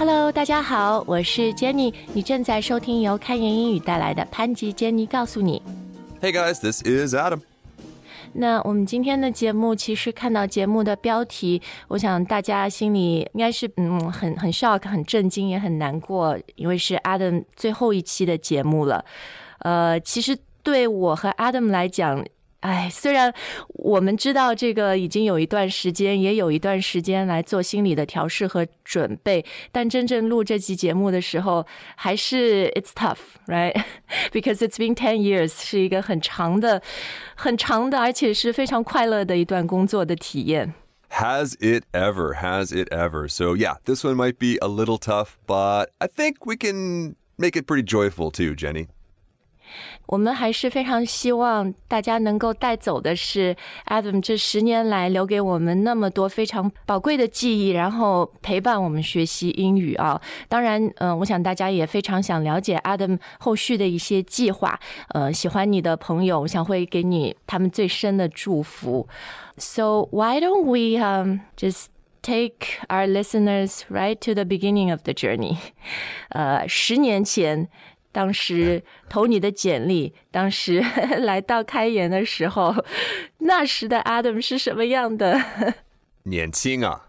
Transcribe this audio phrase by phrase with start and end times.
[0.00, 5.60] Hello，大家好，我是 Jenny，你正在收听由开言英语带来的潘吉 Jenny 告诉你。
[6.22, 7.40] Hey guys, this is Adam.
[8.32, 19.04] 那我们今天的节目，其实看到节目的标题，我想大家心里应该是嗯很很 shock、很震惊，也很难过，因为是 Adam 最后一期的节目了。
[19.58, 22.24] 呃，其实对我和 Adam 来讲，
[22.61, 23.31] 哎，虽然
[23.75, 36.81] 我们知道这个已经有一段时间，也有一段时间来做心理的调试和准备，但真正录这期节目的时候，还是 it's tough，right？Because it's been ten years，是一个很长的、
[37.35, 40.73] 很长的，而且是非常快乐的一段工作的体验。
[41.11, 42.33] Has it ever?
[42.41, 43.27] Has it ever?
[43.27, 47.55] So, yeah, this one might be a little tough, but I think we can make
[47.55, 48.87] it pretty joyful too, Jenny.
[50.05, 53.55] 我们还是非常希望大家能够带走的是
[53.87, 60.21] Adam 这十年来留给我们那么多非常宝贵的记忆，然后陪伴我们学习英语啊。
[60.47, 64.79] 当然，嗯、我想大家也非常想了解 Adam 后续的一些计划。
[65.09, 69.07] 呃，喜欢你的朋友，我想会给你他们最深的祝福。
[69.57, 71.87] So why don't we um just
[72.21, 75.57] take our listeners right to the beginning of the journey？
[76.29, 77.67] 呃，十年前。
[78.12, 80.80] 当时投你的简历，当时
[81.18, 82.74] 来到开言的时候，
[83.38, 85.74] 那时的 Adam 是什么样的？
[86.24, 87.08] 年轻啊，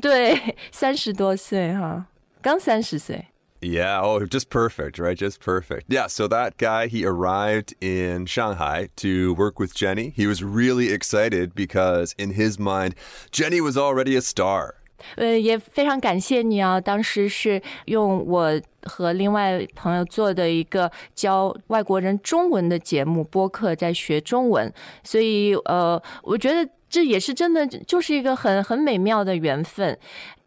[0.00, 2.06] 对，三十多岁哈，
[2.40, 3.26] 刚三十岁。
[3.60, 5.16] Yeah, oh, just perfect, right?
[5.16, 5.84] Just perfect.
[5.88, 10.12] Yeah, so that guy, he arrived in Shanghai to work with Jenny.
[10.16, 12.96] He was really excited because, in his mind,
[13.30, 14.74] Jenny was already a star.
[15.16, 16.80] 呃，也非常感谢你啊！
[16.80, 24.72] 当时是用我和另外朋友做的一个教外国人中文的节目播客，在学中文，
[25.04, 29.98] 所以呃，我觉得这也是真的，就是一个很很美妙的缘分。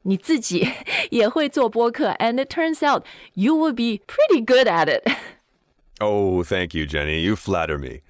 [0.04, 0.68] 你自己
[1.10, 5.10] 也会做播客，and it turns out you will be pretty good at it。
[6.00, 7.22] Oh, thank you, Jenny.
[7.22, 8.02] You flatter me.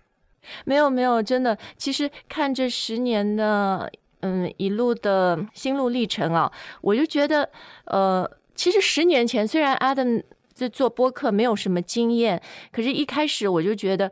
[0.66, 3.92] 没有没有，真的，其实看这十年的
[4.26, 7.48] 嗯一路的心路历程啊，我就觉得，
[7.86, 12.42] 呃，其实十年前虽然 Adam 在做播客没有什么经验，
[12.72, 14.12] 可是一开始我就觉得。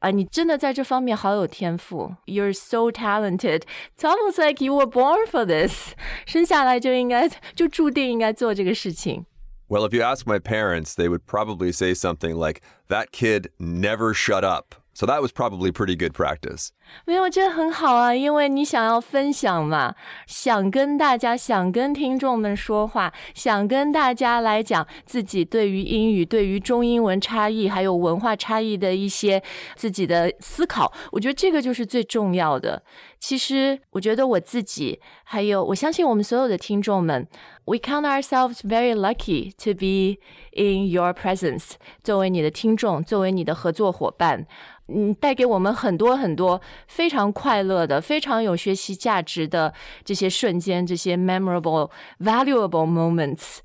[0.00, 3.62] 啊，你真的在这方面好有天赋，You're so talented.
[3.96, 5.94] It's almost like you were born for this.
[6.26, 9.24] 生下来就应该就注定应该做这个事情。
[9.66, 12.60] Well, if you ask my parents, they would probably say something like,
[12.90, 14.74] that kid never shut up.
[14.94, 16.68] So that was probably pretty good practice.
[17.04, 19.94] 没有，我觉得很好啊，因为你想要分享嘛，
[20.26, 29.42] 想跟大家、想跟听众们说话，想跟大家来讲自己对于英语、对于中英文差异还有文化差异的一些
[29.74, 30.92] 自己的思考。
[31.10, 32.82] 我觉得这个就是最重要的。
[33.23, 37.27] 其实，我觉得我自己，还有我相信我们所有的听众们，
[37.65, 40.19] we count ourselves very lucky to be
[40.53, 41.71] in your presence。
[42.03, 44.45] 作为你的听众，作为你的合作伙伴。
[44.91, 49.71] 嗯，带给我们很多很多非常快乐的、非常有学习价值的
[50.03, 53.57] 这些瞬间，这些 memorable、valuable moments。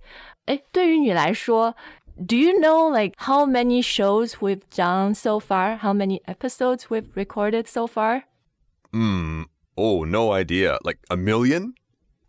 [0.44, 1.74] 哎，对于你来说，
[2.16, 5.78] Do you know like how many shows we've done so far?
[5.78, 8.24] How many episodes we've recorded so far?
[8.92, 9.42] Hmm.
[9.76, 10.78] Oh, no idea.
[10.82, 11.74] Like a million?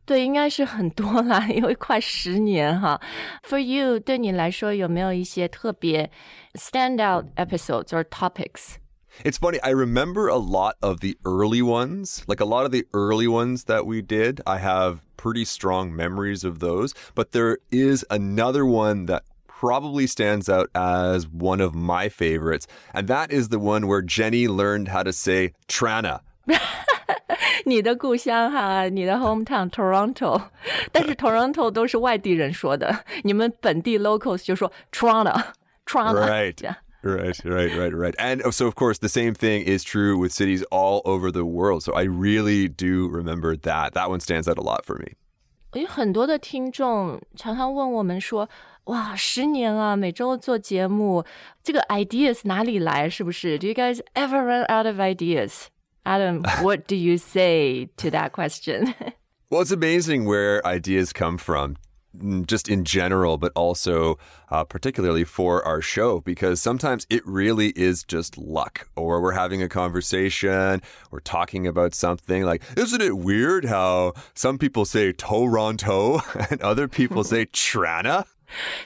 [0.05, 3.01] 对，应该是很多啦，因为快十年哈。
[3.43, 6.11] For you，对你来说有没有一些特别
[6.53, 8.75] standout episodes or topics？
[9.23, 12.23] It's funny, I remember a lot of the early ones.
[12.27, 16.43] Like a lot of the early ones that we did, I have pretty strong memories
[16.43, 16.93] of those.
[17.15, 22.67] But there is another one that probably stands out as one of my favorites.
[22.93, 26.19] And that is the one where Jenny learned how to say Trana.
[27.65, 30.41] 你的故乡哈，你的 hometown Toronto，
[30.91, 36.55] 但是 Toronto 都是外地人说的，你们本地 locals 就说 Toronto，Toronto， Right.
[36.55, 36.75] Yeah.
[37.01, 38.15] Right, right, right, right.
[38.17, 41.83] And so, of course, the same thing is true with cities all over the world.
[41.83, 43.93] So I really do remember that.
[43.93, 45.13] That one stands out a lot for me.
[45.73, 51.23] 有很多的听众常常问我们说：“哇，十年啊，每周做节目，
[51.61, 53.07] 这个 ideas 哪里来？
[53.07, 53.59] 是不是？
[53.59, 55.65] Do you guys ever run out of ideas?
[56.05, 58.93] Adam, what do you say to that question?
[59.49, 61.77] Well, it's amazing where ideas come from,
[62.15, 64.17] mm, just in general, but also
[64.49, 69.63] uh, particularly for our show, because sometimes it really is just luck, or we're having
[69.63, 72.43] a conversation, we're talking about something.
[72.43, 76.21] Like, isn't it weird how some people say Toronto
[76.51, 78.25] and other people say Trana?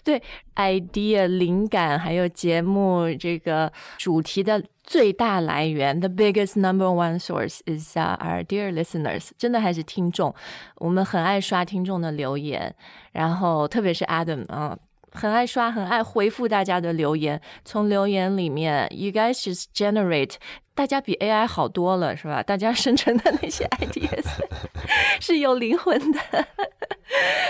[0.06, 0.24] 对
[0.56, 10.34] idea 灵感，还有节目这个主题的 最大来源，the biggest number one source is、uh, our dear listeners，真的还是听众。
[10.78, 12.74] 我们很爱刷听众的留言，
[13.12, 14.78] 然后特别是 Adam 啊、
[15.12, 17.40] 很爱刷，很爱回复大家的留言。
[17.64, 20.36] 从留言里面，you guys just generate，
[20.74, 22.42] 大家比 AI 好多了，是吧？
[22.42, 24.26] 大家生成的那些 ideas
[25.20, 26.48] 是有灵魂的。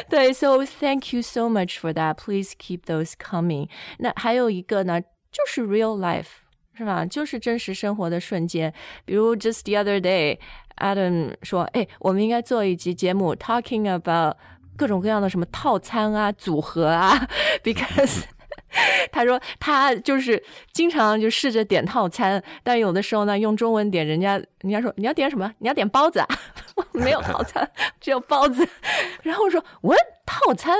[0.09, 2.15] 对，so thank you so much for that.
[2.15, 3.69] Please keep those coming.
[3.99, 6.42] 那还有一个呢，就是 real life。
[6.76, 7.04] 是吧？
[7.06, 8.72] 就是真实生活的瞬间，
[9.04, 10.38] 比如 just the other day,
[10.78, 14.36] Adam 说：“哎，我们应该做一集节目，talking about
[14.76, 17.28] 各种各样的什么套餐啊、组合啊，
[17.62, 18.24] because
[19.12, 20.42] 他说他就是
[20.72, 25.52] 经常就试着点套餐，但有的时候呢，用中文点，人家人家说你要点什么？
[25.58, 26.26] 你要点包子啊？
[26.92, 27.70] 没有套餐，
[28.00, 28.68] 只有包子。
[29.22, 30.76] 然后说 what 套餐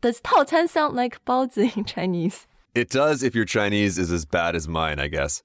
[0.00, 4.53] ？Does 套餐 sound like 包子 in Chinese？” It does if your Chinese is as bad
[4.53, 5.39] as mine, I guess.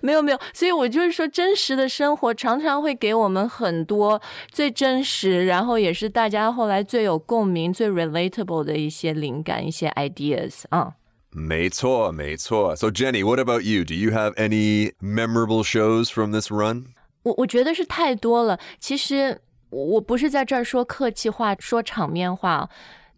[0.00, 4.22] 没有没有，所以我就是说，真实的生活常常会给我们很多
[4.52, 10.94] 最真实，然后也是大家后来最有共鸣、最 relatable 的一些灵感、一些 ideas 啊。
[11.30, 12.76] 没错，没错.
[12.76, 13.84] So Jenny, what about you?
[13.84, 16.84] Do you have any memorable shows from this run?
[17.24, 18.60] 我我觉得是太多了。
[18.78, 19.40] 其实
[19.70, 22.68] 我不是在这儿说客气话、说场面话。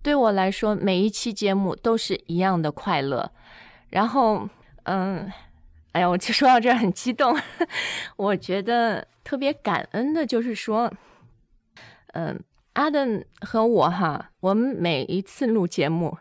[0.04, 3.32] 对我来说，每一期节目都是一样的快乐。
[3.90, 4.50] 然后，
[4.84, 5.32] 嗯，
[5.92, 7.38] 哎呀，我就说到这儿很激动。
[8.18, 10.92] 我觉得特别感恩的就是说，
[12.14, 12.40] 嗯
[12.74, 16.18] 阿登和我哈，我们每一次录节目，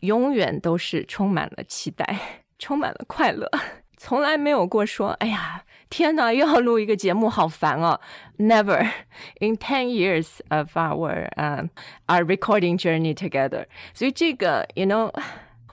[0.00, 3.50] 永远都是充满了期待，充满了快乐，
[3.98, 5.64] 从来没有过说，哎呀。
[5.90, 8.00] 天呐，又要录一个节目，好烦哦
[8.38, 8.88] ！Never
[9.40, 11.68] in ten years of our um
[12.06, 13.66] our recording journey together。
[13.94, 15.12] 所以这个，you know。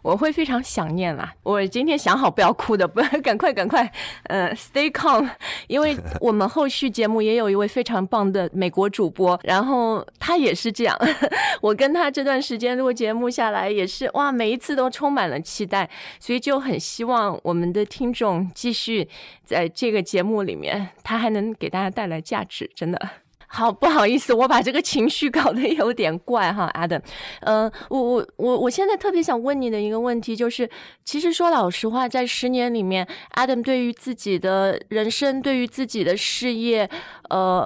[0.05, 1.33] 我会非常想念啦。
[1.41, 3.91] 我今天想好不要哭的，不要 赶快赶快，
[4.25, 5.27] 呃，stay calm，
[5.65, 10.95] 因为 我们后续节目也有一位非常棒的美国主播，然后他也是这样。
[11.59, 19.09] 我跟他这段时间录节目下来，也是哇，每一次都充满了期待，所以就很希望我们的听众继续
[19.43, 23.24] 在这个节目里面，他还能给大家带来价值，真的。
[23.55, 27.01] 好，不好意思，我把这个情绪搞得有点怪哈，Adam。
[27.39, 30.69] 嗯，我我我我现在特别想问你的一个问题就是，
[31.05, 36.89] 其实说老实话，在十年里面，Adam 对于自己的人生，对于自己的事业，
[37.29, 37.65] 呃，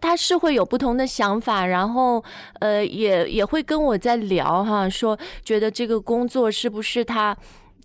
[0.00, 2.24] 他是会有不同的想法，然后
[2.58, 7.36] 呃，也也会跟我在聊哈，说觉得这个工作是不是他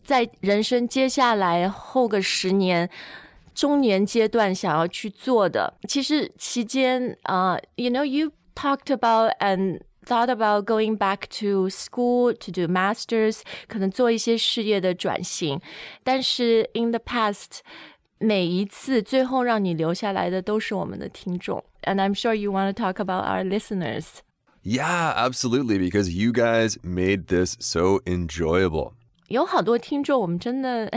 [0.04, 2.90] 在人生接下来后个十年。
[3.57, 15.61] 中年阶段想要去做的，其实期间啊、uh,，you know you talked about and thought about going back to school to do masters，可能做一些事业的转型，
[16.03, 17.61] 但是 in the past。
[18.25, 24.21] 每一次最后让你留下来的都是我们的听众，and I'm sure you want to talk about our listeners.
[24.63, 28.93] Yeah, absolutely, because you guys made this so enjoyable.
[29.27, 30.89] 有好多听众，我们真的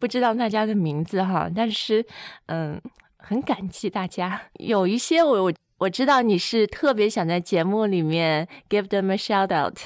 [0.00, 2.04] 不知道大家的名字哈，但是
[2.46, 2.80] 嗯，
[3.16, 4.42] 很感激大家。
[4.54, 9.78] 有一些我我我知道你是特别想在节目里面 give them a shout out，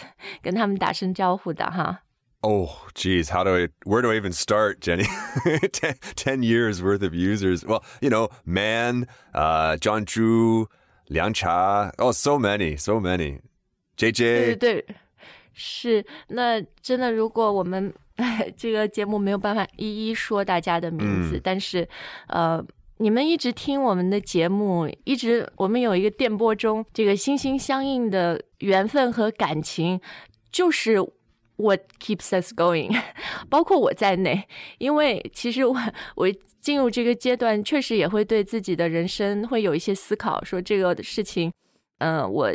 [0.42, 2.02] 跟他们打声招呼的哈。
[2.42, 5.04] Oh, geez, how do I, where do I even start, Jenny?
[5.72, 7.66] ten, 10 years worth of users.
[7.66, 10.64] Well, you know, Man, uh, John Zhu,
[11.10, 11.90] Liang Cha.
[11.98, 13.40] Oh, so many, so many.
[13.98, 14.22] JJ.
[14.22, 14.86] 对对对，
[15.52, 16.06] 是。
[16.28, 17.92] 那真的，如果我们
[18.55, 21.85] 这个节目没有办法一一说大家的名字，嗯、但是，
[22.27, 22.65] 呃，
[22.97, 29.99] 你们一直听我们的节目，一直我们有一个电波中这个心心相印的缘分和感情，
[30.49, 30.97] 就是
[31.57, 32.89] what keeps us going，
[33.49, 35.75] 包括我在内，因为其实我
[36.15, 36.31] 我
[36.61, 41.51] 进入这个阶段，确实也会对自己的人生会有一些思考，说这个事情，
[41.97, 42.49] 嗯、呃，我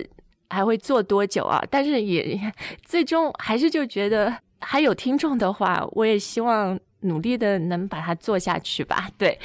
[0.48, 1.62] 还会做多久啊？
[1.70, 2.40] 但是也
[2.82, 4.38] 最终还是就觉得。
[4.60, 9.08] 还有听众的话，我也希望努力的能把它做下去吧。
[9.16, 9.38] 对，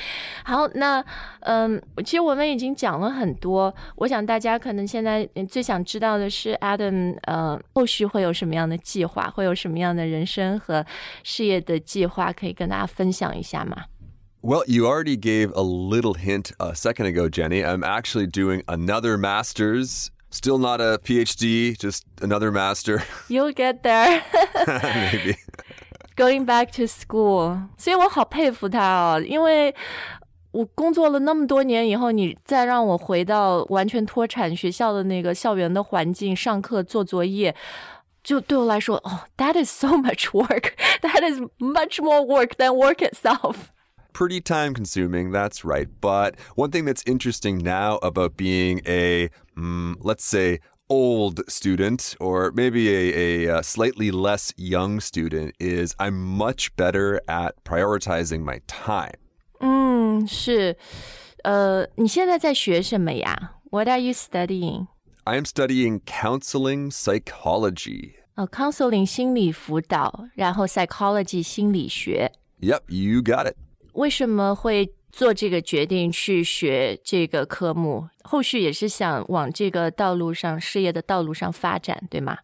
[0.44, 1.04] 好，那
[1.40, 10.86] 嗯，其实我们已经讲了很多，我想大家可能现在最想知道的是，Adam，呃，后续会有什么样的计划，会有什么样的人生和
[11.24, 13.86] 事业的计划，可以跟大家分享一下吗
[14.42, 17.64] ？Well, you already gave a little hint a second ago, Jenny.
[17.64, 23.03] I'm actually doing another master's Still not a PhD, just another master.
[23.29, 24.23] You'll get there.
[24.67, 25.37] Maybe.
[26.17, 29.75] Going back to school，所以我好佩服他哦，因为
[30.53, 37.55] 我工作了那么多年以后，你再让我回到完全脱产学校的那个校园的环境，上课做作业，
[38.23, 40.75] 就对我来说，哦，that is so much work.
[41.01, 43.57] That is much more work than work itself.
[44.15, 45.89] pretty time consuming, that's right.
[46.01, 52.51] But one thing that's interesting now about being a, mm, let's say, old student or
[52.53, 58.61] maybe a, a, a, slightly less young student is I'm much better at prioritizing my
[58.67, 59.15] time.
[59.61, 60.77] 嗯，是，
[61.45, 63.53] 呃，你现在在学什么呀？
[63.71, 64.89] What are you studying?
[65.23, 68.15] I am studying counseling psychology.
[68.35, 72.33] 哦，counseling 心理辅导，然后 psychology 心理学。
[72.61, 73.57] Yep, you got it.
[73.95, 78.09] 为什么会做这个决定去学这个科目？
[78.23, 82.39] 后续也是想往这个道路上、事业的道路上发展，对吗？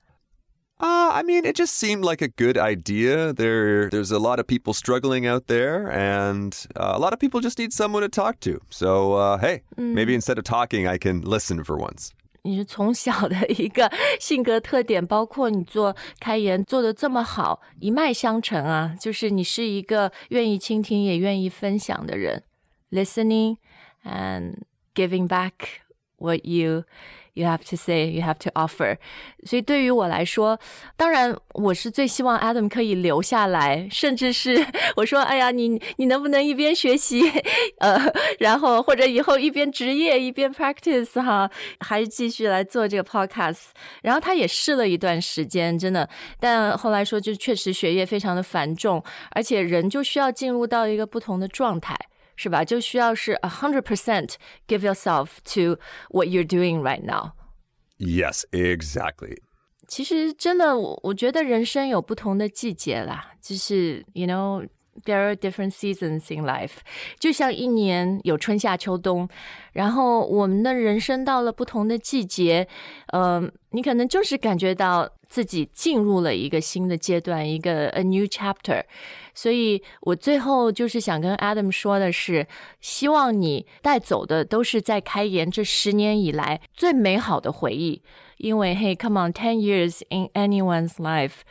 [0.78, 3.32] Uh, I mean, it just seemed like a good idea.
[3.32, 7.40] There, there's a lot of people struggling out there, and uh, a lot of people
[7.40, 8.60] just need someone to talk to.
[8.68, 12.12] So, uh, hey, maybe instead of talking, I can listen for once.
[12.43, 18.95] 你是从小的一个 性格特点，包括你做开言做的这么好，一脉相承啊。
[18.99, 22.43] 就是你是一个愿意倾听也愿意分享的人
[22.91, 23.57] ，listening
[24.03, 24.55] and
[24.95, 25.51] giving back
[26.17, 26.83] what you
[27.33, 28.97] You have to say, you have to offer.
[29.45, 30.59] 所以对于我来说，
[30.97, 34.65] 当然我是最希望 Adam 可以留下来，甚至是
[34.97, 37.21] 我说，哎呀，你你能不能一边学习，
[37.79, 37.97] 呃，
[38.39, 43.69] 然后或者以后一边职业一边 practice 哈，还是继续来做这个 podcast。
[44.01, 51.97] 然后他也试了一段时间，真的，但后来说就确实学业非常的繁重，而且人就需要进入到一个不同的状态。
[52.40, 52.64] 是吧？
[52.64, 54.34] 就需要是 a hundred percent
[54.66, 57.32] give yourself to what you're doing right now.
[57.98, 59.38] Yes, exactly.
[59.88, 64.68] 其实真的，我我觉得人生有不同的季节啦，就是 you know
[65.05, 66.77] there are different seasons in life，
[67.19, 69.27] 就像一年有春夏秋冬，
[69.73, 72.67] 然后我们的人生到了不同的季节，
[73.07, 78.83] 呃，你可能就是感觉到自己进入了一个新的阶段，一个 a new chapter。
[79.33, 82.45] 所以我最后就是想跟 Adam 说的是，
[82.81, 88.01] 希望你带走的都是在开言这十年以来最美好的回忆。
[88.37, 91.41] 因为，Hey, come on, ten years in anyone's life.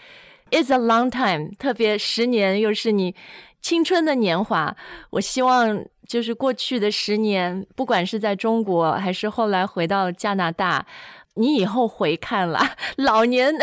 [0.51, 3.15] It's a long time，特别十年又是你
[3.61, 4.75] 青春的年华。
[5.09, 10.85] 我希望就是过去的十年，不管是在中国还是后来回到加拿大，
[11.33, 12.59] 你以后回看了
[12.97, 13.53] 老年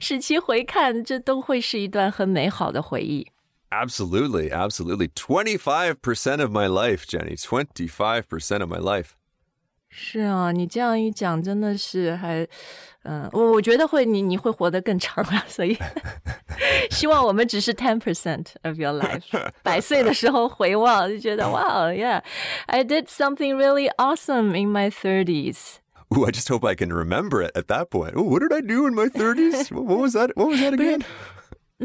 [0.00, 3.28] 时期回看，这都会是一段很美好的回忆。
[3.70, 5.08] Absolutely, absolutely.
[5.14, 7.36] Twenty-five percent of my life, Jenny.
[7.36, 9.12] Twenty-five percent of my life.
[9.99, 12.47] 是啊，你这样一讲，真的是还，
[13.01, 15.75] 嗯，我我觉得会你你会活得更长啊，所以
[16.91, 19.23] 希望我们只是 ten percent of your life，
[19.63, 25.77] 百岁的时候回望就觉得哇，yeah，I did something really awesome in my thirties.
[26.15, 28.15] Ooh, I just hope I can remember it at that point.
[28.15, 29.71] Ooh, what did I do in my thirties?
[29.71, 30.29] what was that?
[30.35, 31.01] What was that again?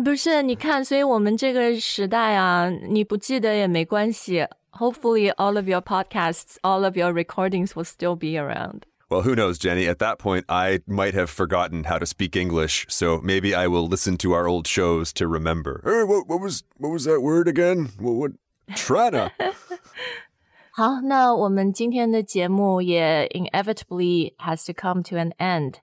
[0.05, 4.47] 不是，你看，所以我们这个时代啊，你不记得也没关系。
[4.74, 8.86] hopefully all of your podcasts, all of your recordings will still be around.
[9.10, 9.88] Well, who knows, Jenny?
[9.88, 13.88] At that point, I might have forgotten how to speak English, so maybe I will
[13.88, 15.82] listen to our old shows to remember.
[15.86, 17.90] Hey, what, what was what was that word again?
[18.00, 18.32] What, what?
[18.76, 19.32] Trana.
[20.72, 25.76] 好，那我们今天的节目也 inevitably has to come to an end.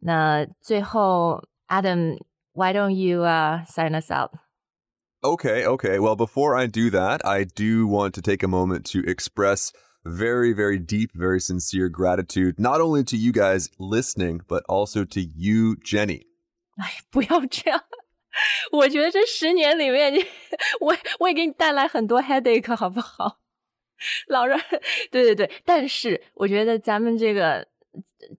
[0.00, 2.16] 那最后，Adam,
[2.54, 4.30] why don't you uh, sign us out?
[5.22, 5.98] Okay, okay.
[5.98, 9.72] Well, before I do that, I do want to take a moment to express
[10.04, 15.20] very, very deep, very sincere gratitude, not only to you guys listening, but also to
[15.20, 16.26] you, Jenny.
[16.76, 17.84] 哎， 不要这样！
[18.72, 20.26] 我觉得这十年里面，你
[20.80, 23.40] 我我也给你带来很多 headache，好不好？
[24.26, 24.60] 老让
[25.10, 27.66] 对对对，但是我觉得咱们这个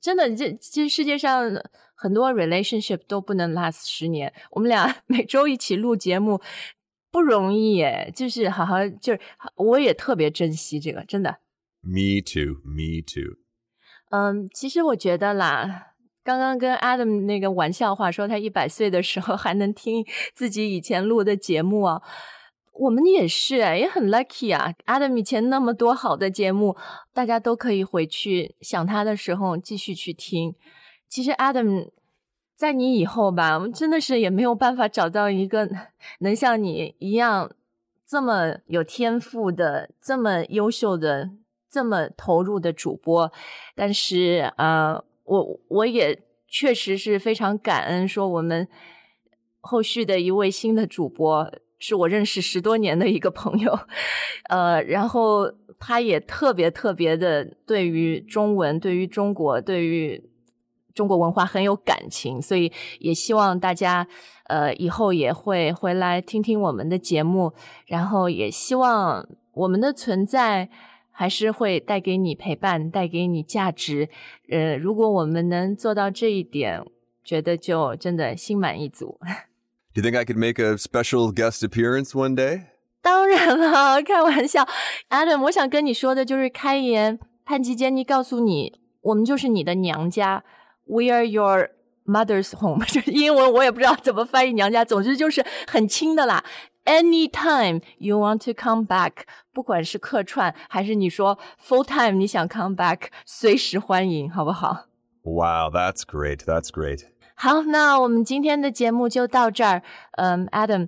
[0.01, 1.49] 真的，这其实世界上
[2.00, 4.32] 很多 relationship 都不能 last 十年。
[4.52, 6.40] 我们俩 每周一起录节目
[7.10, 9.20] 不容易耶，就是好好就是
[9.56, 11.38] 我也特别珍惜这个，真的。
[11.82, 13.36] Me too, me too。
[14.10, 15.92] 嗯，其实我觉得啦，
[16.24, 20.04] 刚刚跟 Adam 那个玩笑话说他一百岁的时候还能听
[20.34, 22.00] 自己以前录的节目啊。
[22.72, 24.72] 我们也是，也很 lucky 啊。
[24.86, 26.74] Adam 以前那么多好的节目，
[27.12, 30.54] 大家都可以回去想他的时候继续去听。
[31.10, 31.90] 其实 Adam
[32.54, 35.68] 在你以后吧，我们真的是也没有办法找到一个
[36.20, 37.50] 能像你一样
[38.06, 41.30] 这么有天赋的、这么优秀的、
[41.68, 43.32] 这么投入的主播。
[43.74, 48.68] 但是啊，我我也确实是非常感恩，说我们
[49.60, 51.52] 后续的一位新的主播。
[51.82, 53.80] 是我认识十多年的一个朋友，
[54.50, 60.29] 呃，然后他也特别特别的对于中文、对于中国、对于
[61.00, 64.06] 中国文化很有感情，所以也希望大家
[64.48, 67.54] 呃以后也会回来听听我们的节目，
[67.86, 70.68] 然后也希望我们的存在
[71.10, 74.10] 还是会带给你陪伴，带给你价值。
[74.50, 76.84] 呃，如果我们能做到这一点，
[77.24, 79.18] 觉得就真的心满意足。
[79.94, 82.64] Do you think I could make a special guest appearance one day?
[83.00, 84.68] 当然了，开玩笑
[85.08, 90.44] ，Adam，我想跟你说的就是开言，潘吉坚尼告诉你，我们就是你的娘家
[90.89, 91.71] ，We are your
[92.05, 92.85] mother's home。
[92.85, 96.43] 就是英文我也不知道怎么翻译娘家，总之就是很亲的啦。
[96.85, 104.85] Anytime you want to come back，不管是客串还是你说 full time 你想 come back，随时欢迎，好不好？
[105.23, 106.43] Wow, that's great.
[106.43, 107.07] That's great.
[107.33, 109.81] 好，那我们今天的节目就到这儿。
[110.11, 110.87] 嗯，Adam，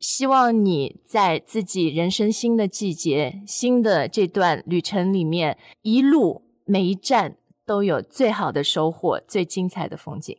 [0.00, 7.36] 希望你在自己人生新的季节、新的这段旅程里面，一路每一站
[7.71, 10.37] 都有最好的收获、最精彩的风景。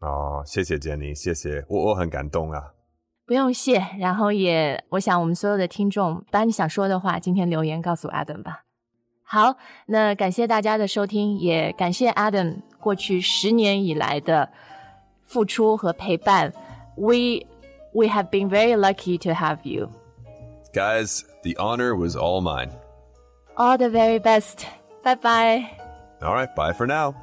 [0.00, 2.74] 哦，谢谢 Jenny，谢谢，我我很感动啊。
[3.24, 8.64] 不用谢，然后也，我想我们所有的听众，把你想说的话，今天留言告诉 Adam 吧。
[9.22, 14.50] 好，那感谢大家的收听，也感谢 Adam 过去十年以来的
[15.24, 16.52] 付出和陪伴。
[16.96, 17.46] We
[17.94, 19.88] we have been very lucky to have you.
[20.74, 22.72] Guys, the honor was all mine.
[23.56, 24.66] All the very best.
[25.02, 25.83] Bye bye.
[26.22, 27.14] All right, bye for now.